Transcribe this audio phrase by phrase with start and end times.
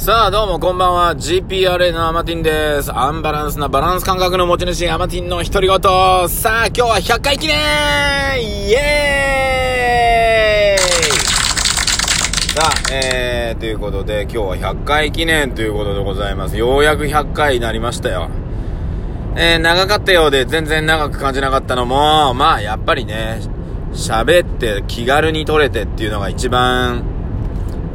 [0.00, 1.14] さあ、どうもこんばんは。
[1.14, 2.90] GPRA のアマティンです。
[2.90, 5.78] アンバランスなバランス感覚の持ち主、アマティンの独り言。
[5.78, 7.58] さあ、今日は100回記念
[8.42, 10.82] イエーイ
[12.48, 16.56] さあ、えー、ということで、今日は100回記念ということでございます。
[16.56, 18.30] ようやく100回になりましたよ。
[19.36, 23.42] えー、長かったようで全然長く感じなかったのも、まあ、やっぱりね、
[23.92, 27.09] 喋って気軽に撮れてっていうのが一番、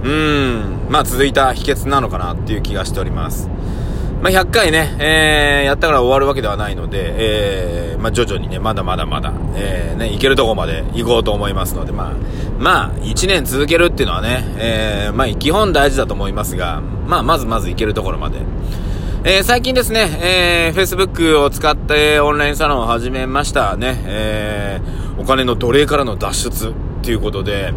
[0.04, 3.50] うーん、まあ続いた秘訣なのかなっていう気がしております。
[4.22, 12.14] まあ100回ね、えー、やったから終わるわけではないので、えー、まあ徐々にね、まだまだまだ、えー、ね、いけるとこまで行こうと思いますので、まあ、
[12.58, 18.40] まあ、1年続けるっていうのはね、えー、まあ基本大事だと思いますが、まあまずまずいけるところまで。
[19.28, 27.74] えー、最近ですね、えー、Facebook を使ってオンラインサロンを始めましたね、えー、お金の奴隷からの脱出っていうことで、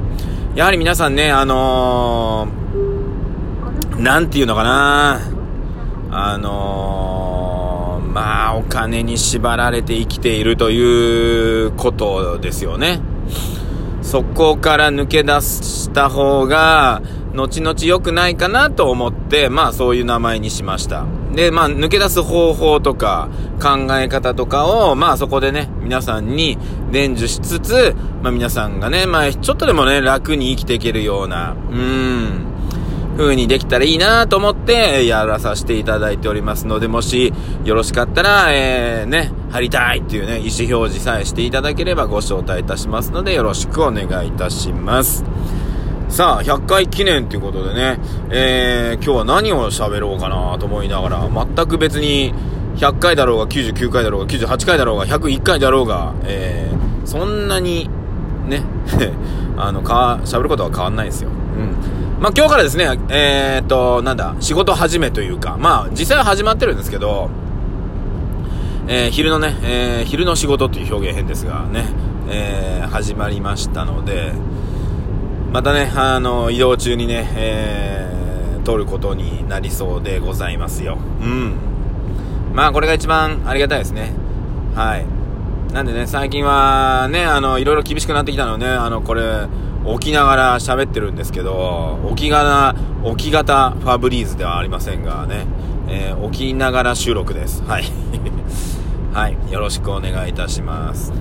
[0.58, 5.20] やはり皆さんね、あのー、なんていうのかな
[6.10, 13.00] あのー、まあ、お金に縛られて生きているということですよね。
[14.02, 17.02] そこから抜け出した方が、
[17.34, 21.04] 後々良くないかなと思って、まあそういう名前にしました。
[21.38, 23.28] で、まあ抜け出す方法とか
[23.62, 26.58] 考え方とかを、まあそこでね、皆さんに
[26.90, 27.94] 伝授しつつ、
[28.24, 32.44] まあ皆さんがね、まあちょっとでもね、楽に生きていけるような、うん、
[33.16, 37.32] 風にできたらいいなと思ってやらさせていただいておりますので、もし
[37.64, 45.24] よろしかったら、えー、ね、貼りたいっていうね、意思表示さえしていただければご招待いたしますので、よろしくお願いいたします。
[46.08, 47.98] さあ、100回記念ということでね、
[48.30, 52.32] えー、今日は何を喋ろうかなと思いながら、全く別に
[52.76, 57.90] 100回だろうが99回だろうが98回だろうが101回だろうが、えー、そんなに
[58.46, 58.62] ね、
[59.58, 61.28] あの、か、喋ることは変わんないですよ。
[61.30, 62.22] うん。
[62.22, 67.28] まあ、今日からですね、えー、っと、なんだ、仕事始めというか、まあ、実際は始まってるんですけど、
[68.88, 71.84] えー、昼のね、えー、昼の仕事っていう表現変ですがね、
[72.30, 74.32] えー、始まりましたので、
[75.52, 80.98] またね、あの、移動中にね、えー、撮ることになりそうでございますよ。
[81.22, 81.54] うん。
[82.52, 84.12] まあ、これが一番ありがたいですね。
[84.74, 85.06] はい。
[85.72, 89.46] なんでね、最近はね、あの、いろいろ厳しくなってきたのね、あの、これ、
[89.86, 92.74] 起きながら喋ってるんですけど、起き型、
[93.16, 95.46] 起き型ファブリーズではありませんがね、
[95.88, 97.62] えー、起きながら収録です。
[97.64, 97.84] はい。
[99.14, 99.36] はい。
[99.50, 101.12] よろしくお願いいたします。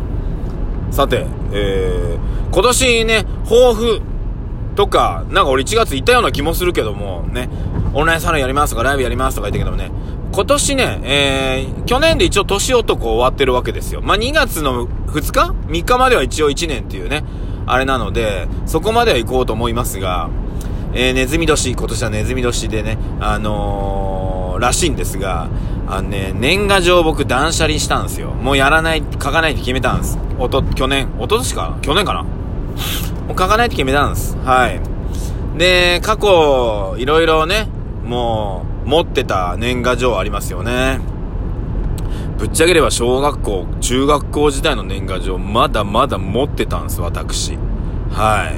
[0.91, 4.01] さて、えー、今年ね、抱負、
[4.77, 7.49] とか、なんか俺1月行ったような気もするけども、ね、
[7.93, 9.91] オンラインサロンやりますとか、ライブやりますとか言ったけどもね、
[10.31, 14.01] 今年ね、えー、去年で一応年男終わってるわけですよ。
[14.01, 17.23] まあ、2月の2日 ?3 日までは一応1年っていうね、
[17.65, 20.29] あれなので、そこまでは行こうと思いますが、
[20.93, 25.49] えー、ネズミ年、今年はネズミ年でね、あのー、らしいんですが、
[25.87, 28.29] あのね、年賀状僕断捨離したんですよ。
[28.29, 30.19] もうやらない、書かないって決めたんです。
[30.37, 32.25] おと、去年、おととしか去年かな？
[33.27, 34.37] もう書かないと決めたんです。
[34.43, 34.79] はい。
[35.57, 37.67] で、過去、いろいろね、
[38.05, 40.99] もう、持ってた年賀状ありますよね。
[42.37, 47.57] ぶっちゃければ小学校、中学校時代の年賀状、まだまだ持ってたんです、私。
[48.11, 48.55] はい。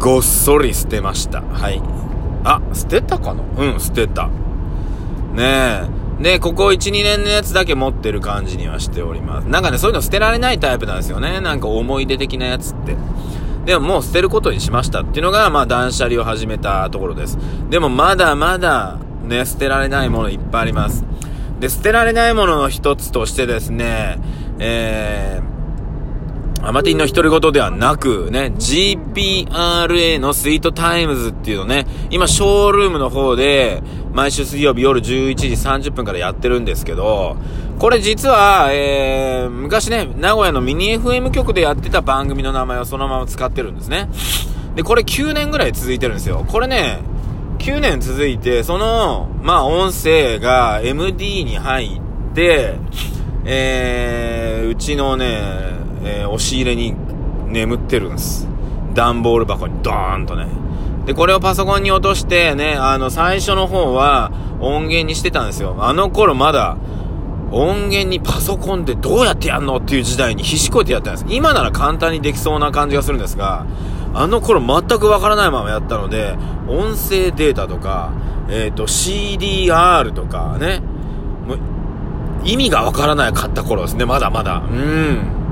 [0.00, 1.42] ごっそり捨てました。
[1.42, 1.80] はい。
[2.44, 3.42] あ、捨てたかな？
[3.58, 4.28] うん、捨てた。
[5.34, 5.82] ね
[6.20, 6.22] え。
[6.22, 9.44] で、ここ1、2年のやつだけ持ってる感じにはしております。
[9.44, 11.40] なんかね、そういうの捨てられないタイプなんですよね。
[11.40, 12.96] なんか思い出的なやつって。
[13.66, 17.36] でももう捨てることにしましたっていうのが、まあ断捨離を始めたところです。
[17.68, 21.04] でもまだまだね、捨てられないものいっぱいあります。
[21.58, 24.20] で、捨てられないものの一つとしてですね、
[24.60, 25.55] えー、
[26.62, 37.36] アマティンの独り言ではなく、ね、GPRA のスイートタイムズっていうのね、今、ショールームの方で、毎週水曜日夜11時30分からやってるんですけど、
[37.78, 44.08] これ実は、えー、昔ね、名古屋のミニ FM 局でやってた番組の名前をそのまま使ってるんですね。
[44.74, 46.44] で、これ9年ぐらい続いてるんですよ。
[46.48, 47.00] これね、
[47.58, 52.00] 9年続いて、その、まあ、音声が MD に入
[52.30, 52.76] って、
[53.44, 56.94] えー、うちのね、えー、押し入れに
[57.46, 58.48] 眠ってるんです。
[58.94, 60.46] 段ボール箱にドーンとね。
[61.06, 65.76] で、これをパソコンに落としてね、あの、最初の方は音源にしてたんですよ。
[65.78, 66.76] あの頃まだ、
[67.52, 71.26] 音源にパソコンでどうやってやんのっていう時代に必死こいてやったんです。
[71.28, 73.66] 今なら簡単にできそうな感じがするんですが、
[74.14, 76.36] あの頃全くわからないままやったので、
[76.68, 78.12] 音声データとか、
[78.48, 80.80] えっ、ー、と、CDR とかね、
[81.46, 81.58] もう、
[82.44, 84.62] 意味がわからないかった頃ですね、まだまだ。
[84.68, 85.45] うん。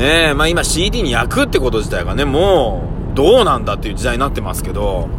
[0.00, 5.10] ねえ、まあ今 CD に焼くってこと自体がね、もう、どうなんだっていう時代になってますけど、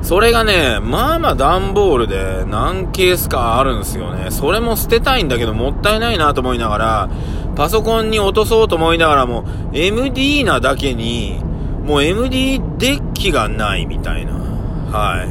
[0.00, 4.30] それがね、まあまあ段ボールで何ケースかあるんですよね。
[4.30, 7.10] それも捨てたいんだけどもったいないなと思いながら、
[7.56, 11.42] パソコンに落とそうと思いながらも、MD なだけに、
[11.84, 14.34] もう MD デッキがないみたいな。
[14.34, 15.28] はい。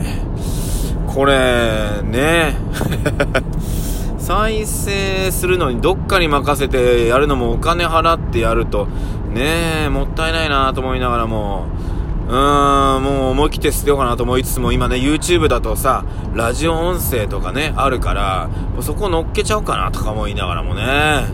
[1.07, 2.57] これ、ね。
[4.31, 8.85] 再生するのにどっかに任せてやるのもお金払ってやると、
[9.29, 11.65] ねえ、もったいないなと思いながらも、
[12.29, 18.49] うーん、もう思い切って捨てようかなと思いつつも、今ね、YouTube だとさ、ラジオ音声とかね、あるから、
[18.79, 21.25] そこ乗っけちゃおうかなとか思いながらもね。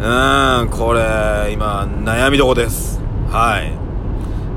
[0.00, 3.00] うーん、これ、今、悩みどこです。
[3.28, 3.72] はい。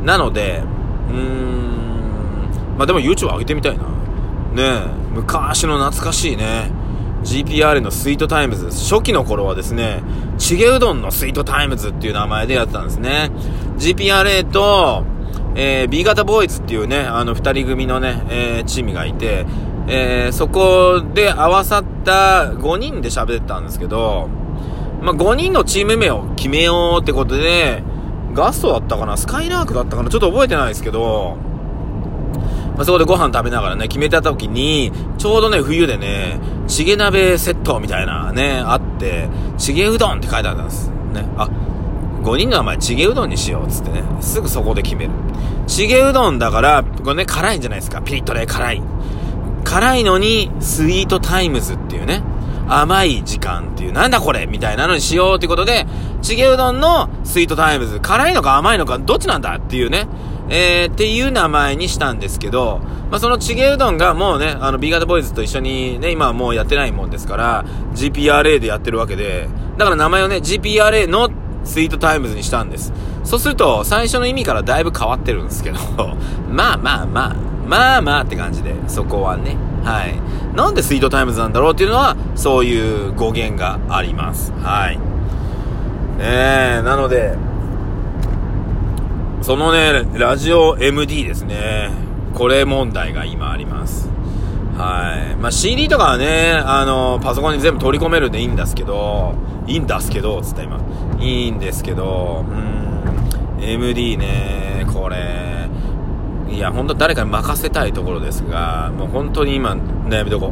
[0.05, 0.61] なので、
[1.09, 3.83] うーん、まあでも YouTube 上げてみたいな。
[3.83, 3.87] ね
[4.57, 6.76] え昔の懐かしいね。
[7.23, 8.67] GPR のスイートタイムズ。
[8.67, 10.01] 初期の頃はですね、
[10.37, 13.31] チゲうどんのスイートタイムズっていう名前でやってたんですね。
[13.77, 15.03] GPRA と、
[15.55, 19.45] えー、B 型ボーイズっていうね、あの二人組のね、えー、チームがいて、
[19.87, 24.29] えー、そこで合わさった5人で喋ってたんですけど、
[25.01, 27.83] まあ、5人のチーム名を決めようってことで、
[28.33, 29.17] ガストだったかな？
[29.17, 30.09] スカイラークだったかな？
[30.09, 31.37] ちょっと覚えてないですけど、
[32.77, 39.27] まあ、そこでご飯食べながらね、決めた時に、ちょうどね、冬でね、チゲ鍋セットみたいなね、あって、
[39.57, 40.89] チゲうどんって書いてあったんです。
[41.11, 41.25] ね。
[41.37, 41.49] あ、
[42.21, 45.11] 5人の名前チゲうどんにしようっつってね、すぐそこで決める。
[45.65, 48.01] チゲうどんだから、これね、辛いんじゃないですか。
[48.03, 48.83] ピリッとね、辛い。
[49.63, 52.21] 辛いのに、スイートタイムズっていうね、
[52.69, 55.87] 甘い時間っていう、なんだこれみたいなのにしようってことで、
[56.21, 60.07] チゲうどんのスイートタイムズ、辛いのか甘いのかどっちなんだっていうね、
[60.49, 62.79] えー、っていう名前にしたんですけど、
[63.11, 69.47] まあ、そのチゲうどんがもうね、あの、B 型ボーイズと一緒にね、今はもうやってないもんですから、GPRA でやってるわけで、
[69.77, 71.29] だから名前をね、GPRA の
[71.63, 72.93] スイートタイムズにしたんです。
[73.23, 75.79] そうすると、最初の意味からだいぶ変わってるんですけど、
[76.49, 77.35] まあまあまあ、
[77.67, 80.15] まあまあって感じで、そこはね、はい。
[80.55, 84.53] なんでスイートタイムズなんだろうっていうのは、そういう語源があります。
[84.63, 84.99] はい。
[86.19, 87.35] え、なので、
[89.47, 91.89] そのね、ラジオ MD ですね。
[92.33, 94.09] これ問題が今あります。
[94.77, 95.37] はい。
[95.37, 99.35] まあ、CD とかはね、あの、パソコンに全部取り込めるんでいいんですけど、
[99.65, 100.81] いいんですけど、つった今。
[101.21, 102.43] いいんですけど、
[103.57, 105.69] うん、MD ね、これ、
[106.53, 109.77] いや、本当誰かに任せたいところですが、もう本当に今、
[110.09, 110.51] 悩みどこ？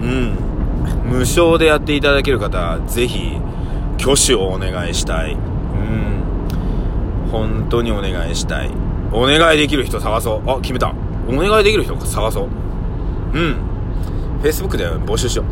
[0.00, 0.36] うん。
[1.10, 3.36] 無償でやっていただける方、ぜひ、
[4.00, 5.36] 挙手をお願いしたい。
[7.32, 8.70] 本当にお願いしたい。
[9.10, 10.50] お願いできる人探そう。
[10.50, 10.94] あ、決めた。
[11.26, 12.48] お願いできる人探そう。
[13.34, 13.56] うん。
[14.42, 15.46] Facebook で募集しよう。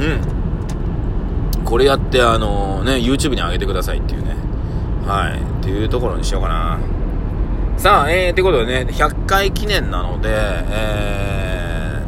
[0.00, 0.06] うん。
[0.06, 1.64] うん。
[1.64, 4.34] これやって、あのね、YouTube に上げてくださいっていうね。
[5.06, 5.40] はい。
[5.40, 6.80] っていうところにしようかな。
[7.76, 12.02] さあ、えー、ってことでね、100回記念なので、え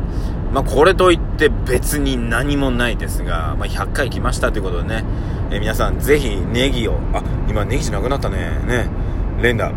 [0.51, 5.05] ー、まあ、これといって別に何もないですが、まあ、100回来ましたということでね、
[5.51, 8.89] えー、皆さんぜひネギを、あ、今ネギじゃなくなったね、ね、
[9.41, 9.73] 連打、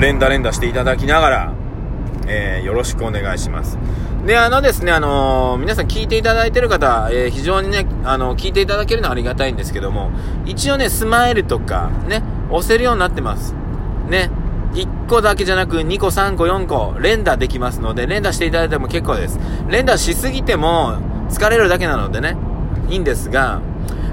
[0.00, 1.54] 連打連打していただきながら、
[2.26, 3.78] えー、よろしくお願いします。
[4.26, 10.10] で、あのですね、あのー、皆さん聞いていただいてる方、えー、非常にね、あの聞いていただけるのはありがたいんですけども、
[10.46, 13.54] 一応ね、スマイルとか、ね、押せるようになってます。
[14.08, 14.30] ね。
[14.74, 20.98] 1個だけじゃなく2個3個4個連打できますので連打していただいても結構です連打しすぎても
[21.28, 22.36] 疲れるだけなのでね
[22.88, 23.62] いいんですが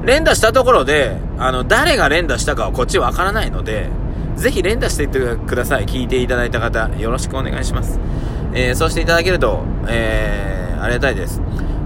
[0.04, 3.90] 連打したところであの誰が連打したかはこっちわからないので
[4.36, 8.00] ぜひ連打していってください聞いていただいた方よろしくお願いします
[8.54, 11.40] えー、そうしていただけると、えー、ありがたいです。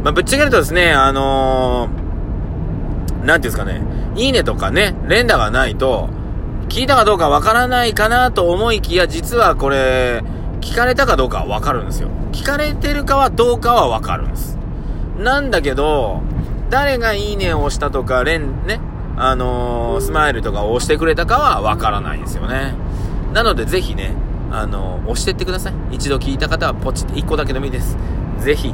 [0.03, 3.81] まあ、ぶっちゃけるとですね、あのー、なんていうんですかね、
[4.15, 6.09] いいねとかね、連打がないと、
[6.69, 10.23] 聞いたかどうかわからないかなと思いきや、実はこれ、
[10.61, 12.09] 聞かれたかどうかはわかるんですよ。
[12.31, 14.57] 聞かれてるかはどうかはわかるんです。
[15.19, 16.21] なんだけど、
[16.69, 18.79] 誰がいいねを押したとか、連、ね、
[19.17, 22.73] あのー、スマイルとかを押してくれたかはわからないですよね。
[23.33, 24.13] なのでぜひね、
[24.51, 25.73] あの、押してってください。
[25.91, 27.97] 一度聞いた方はポチって1個だけでもいいです。
[28.39, 28.73] ぜひ、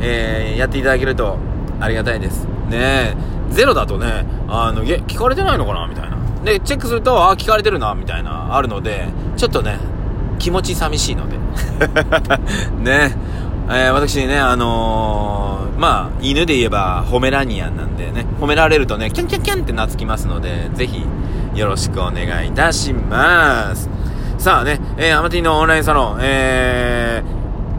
[0.00, 1.38] えー、やっていただけると
[1.80, 2.46] ありがたいです。
[2.68, 3.16] ねえ、
[3.50, 5.86] ゼロだとね、あの、え、聞かれてないのかな？
[5.86, 6.18] みたいな。
[6.44, 9.78] で、チェックすると、あ、聞かれてるな、みたいな、あるので、ちょっとね、
[10.38, 11.36] 気持ち寂しいので。
[12.78, 13.16] ね
[13.70, 21.04] えー、私ね、あの、まあ、犬で言えば、ホメラニアンなんでね、褒められるとね、キャンキャンキャンって懐きますので、ぜひ、
[21.54, 23.88] よろしくお願いいたします。
[24.38, 27.22] さあね、えー、アマティのオンラインサロン、え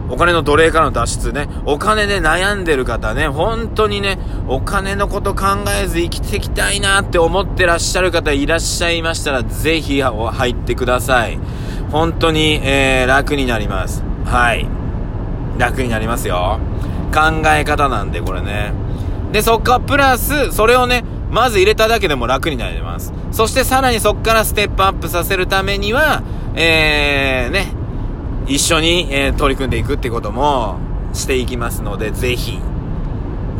[0.08, 5.44] ー、お金の奴隷からの脱出ね、お金で悩んでる方ね、本当にね、お金のこと考
[5.82, 11.38] えず生きていきたいなって思ってらっしゃる方いらっしゃいましたら、ぜひ入ってください。
[11.92, 14.02] 本当に、えー、楽になります。
[14.24, 14.66] はい。
[15.58, 16.58] 楽になりますよ。
[17.12, 18.72] 考え方なんで、これね。
[19.32, 23.12] で、そっかプラス、それをね、まず入れただけでも楽になります。
[23.30, 26.22] そしてさらにそっからステップアップさせるためには、
[26.54, 27.72] えー、ね、
[28.46, 30.78] 一緒に、えー、取り組んでいくってことも
[31.12, 32.58] していきますので、ぜひ、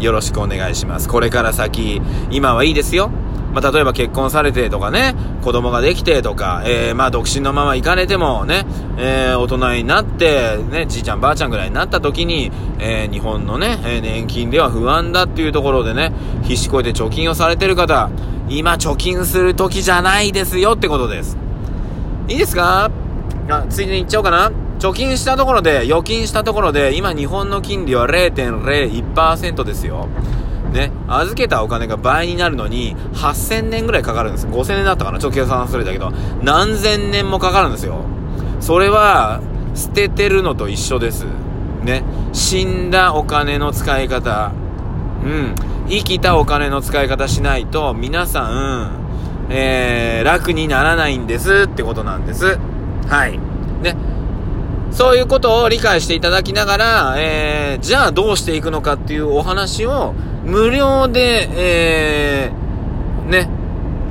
[0.00, 1.09] よろしくお願いします。
[1.09, 3.11] これから先、今はいいですよ。
[3.52, 8.64] まあ、例えば結婚されてとかね、子供ができてとか、えー、まあ、独身のまま行かれてもね、
[8.97, 16.12] えー、大人になって、ね、じいちゃんばあちゃんぐらいになった時に、えー、日本のね、え年金では不安だっていうところでね、
[16.45, 18.11] 必死こいて貯金をされてる方、
[18.49, 21.37] 今貯金する時じゃないですよってことです。
[22.28, 22.90] いいですか？
[23.49, 24.52] あ、ついでに言っちゃおうかな。
[24.78, 30.09] 貯金したところで、預金したところで、今日本の金利は0.01%ですよ。
[30.73, 34.47] ね、預けたお金が倍になるのに、8000年ぐらいかかるんです。
[34.47, 36.12] 5000年だったかなちょっと計算するんだけど、
[36.43, 38.05] 何千年もかかるんですよ。
[38.61, 39.41] それは、
[39.75, 41.27] 捨ててるのと一緒です。
[41.83, 42.05] ね。
[42.33, 44.53] 死んだお金の使い方。
[45.25, 45.55] うん。
[45.89, 49.00] 生きたお金の使い方しないと、皆さん、
[49.50, 52.59] えー、楽にならないんですってことなんです。
[53.09, 53.39] はい。
[53.83, 53.97] ね。
[54.93, 63.49] そういうことを理解していただきながら、えー、じゃあどうしていくのかっていうお話を無料で、えー、ね、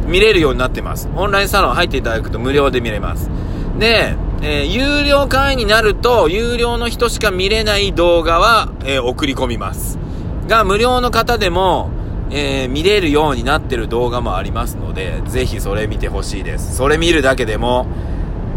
[0.07, 1.09] 見れるようになってます。
[1.15, 3.29] オンラインサロン入っていただくと無料で見れます。
[3.77, 9.99] で、えー、有料会員になると、有料の人しか見れない動画は、えー、送り込みます。
[10.47, 11.91] が、無料の方でも、
[12.31, 16.75] えー、見れるようになってる動画もありますので、ぜひそれ見てほしいです。
[16.75, 17.87] それ見るだけでも、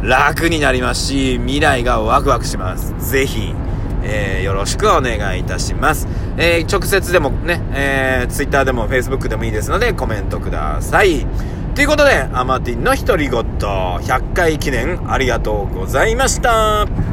[0.02, 2.95] 楽になりますし、未来がワクワクします。
[2.99, 3.55] ぜひ、
[4.04, 6.06] えー、よろしくお願いいたします。
[6.37, 11.26] えー、直接でもね、えー、Twitter でも Facebook でもいいですので、コメントください。
[11.75, 16.92] ということで、アマティンの独り言、100回記念ありがとうございました。